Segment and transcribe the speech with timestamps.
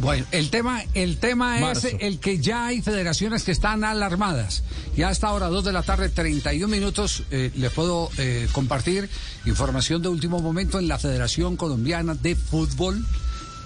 [0.00, 4.62] Bueno, el tema, el tema es el que ya hay federaciones que están alarmadas.
[4.96, 9.10] Ya hasta ahora, 2 de la tarde, 31 minutos, eh, les puedo eh, compartir
[9.44, 13.04] información de último momento en la Federación Colombiana de Fútbol.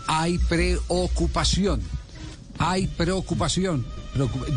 [0.06, 1.82] Hay preocupación,
[2.58, 3.84] hay preocupación,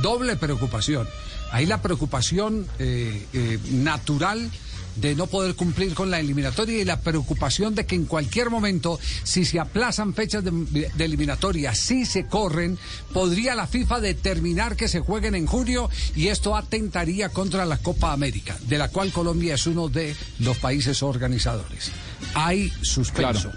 [0.02, 1.08] doble preocupación.
[1.52, 4.50] Hay la preocupación eh, natural
[4.96, 9.00] de no poder cumplir con la eliminatoria y la preocupación de que en cualquier momento,
[9.24, 12.78] si se aplazan fechas de, eliminatoria, si se corren,
[13.14, 18.14] podría la FIFA determinar que se jueguen en junio y esto atentaría contra la Copa
[18.14, 21.92] América, de la cual Colombia es uno de los países organizadores.
[22.34, 23.52] Hay suspenso.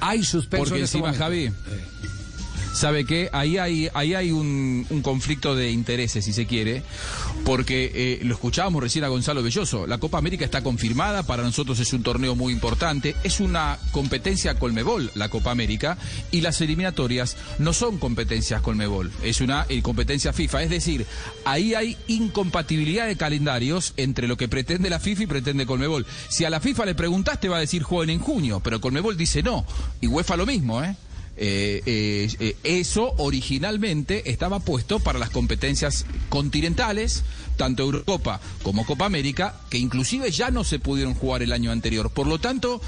[0.00, 0.64] Hay suspenso.
[0.64, 1.44] Porque este encima, Javi.
[1.44, 1.52] Eh.
[2.72, 3.28] ¿Sabe qué?
[3.32, 6.82] Ahí hay, ahí hay un, conflicto de intereses, si se quiere,
[7.44, 9.86] porque eh, lo escuchábamos recién a Gonzalo Belloso.
[9.86, 14.58] La Copa América está confirmada, para nosotros es un torneo muy importante, es una competencia
[14.58, 15.98] Colmebol, la Copa América,
[16.30, 20.62] y las eliminatorias no son competencias Colmebol, es una eh, competencia FIFA.
[20.62, 21.06] Es decir,
[21.44, 26.06] ahí hay incompatibilidad de calendarios entre lo que pretende la FIFA y pretende Colmebol.
[26.28, 29.42] Si a la FIFA le preguntaste, va a decir jueguen en junio, pero Colmebol dice
[29.42, 29.66] no.
[30.00, 30.96] Y UEFA lo mismo, ¿eh?
[31.36, 37.24] Eh, eh, eh, eso originalmente estaba puesto para las competencias continentales,
[37.56, 42.10] tanto Eurocopa como Copa América, que inclusive ya no se pudieron jugar el año anterior.
[42.10, 42.82] Por lo tanto,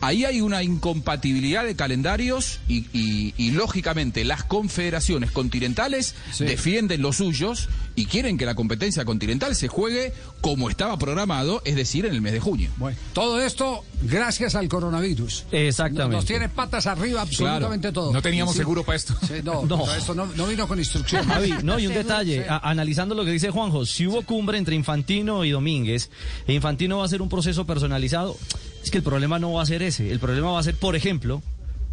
[0.00, 8.06] ahí hay una incompatibilidad de calendarios y, lógicamente las confederaciones continentales defienden los suyos y
[8.06, 12.32] quieren que la competencia continental se juegue como estaba programado, es decir, en el mes
[12.32, 12.70] de junio.
[12.78, 15.44] Bueno, todo esto gracias al coronavirus.
[15.52, 16.16] Exactamente.
[16.16, 18.12] Nos, tiene patas arriba absolutamente todo.
[18.12, 19.14] No teníamos seguro para esto.
[19.44, 19.94] no, no.
[19.94, 21.26] esto no, vino con instrucción.
[21.62, 25.50] no, y un detalle, analizando lo que dice Juanjo, si hubo cumbre entre Infantino y
[25.50, 26.10] Domínguez,
[26.46, 28.36] e Infantino va a ser un proceso personalizado,
[28.82, 30.96] es que el problema no va a ser ese, el problema va a ser, por
[30.96, 31.42] ejemplo,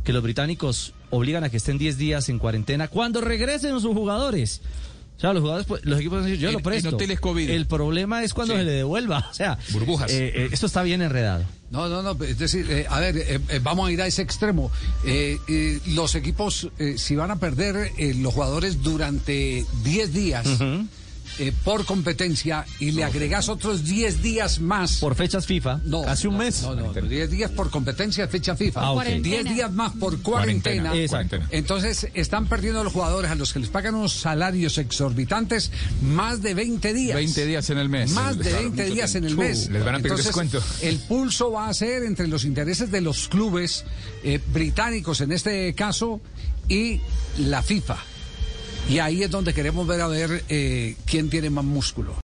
[0.04, 4.62] que los británicos obligan a que estén 10 días en cuarentena cuando regresen sus jugadores.
[5.18, 6.96] O sea, los jugadores, pues, los equipos decir, yo lo presto.
[7.00, 9.28] El problema es cuando se le devuelva.
[9.32, 10.12] O sea, burbujas.
[10.12, 11.44] Eh, eh, esto está bien enredado.
[11.72, 12.24] No, no, no.
[12.24, 14.72] Es decir, eh, a ver, vamos a ir a ese extremo.
[15.88, 20.48] los equipos, si van a perder los jugadores durante 10 días.
[21.40, 24.98] Eh, por competencia y le agregas otros 10 días más.
[24.98, 25.82] Por fechas FIFA.
[25.86, 26.04] No.
[26.04, 26.64] Hace un mes.
[26.64, 28.82] No, no, 10 días por competencia, fecha FIFA.
[28.84, 30.96] Ah, 10 días más por cuarentena.
[30.96, 31.38] Exacto.
[31.52, 35.72] Entonces están perdiendo los jugadores a los que les pagan unos salarios exorbitantes
[36.02, 37.16] más de 20 días.
[37.16, 38.12] 20 días en el mes.
[38.12, 39.70] Más de 20 días en el mes.
[39.70, 40.62] Les van a pedir descuento.
[40.82, 43.86] El pulso va a ser entre los intereses de los clubes
[44.24, 46.20] eh, británicos en este caso
[46.68, 47.00] y
[47.38, 47.98] la FIFA.
[48.90, 52.14] Y ahí es donde queremos ver a ver eh, quién tiene más músculo.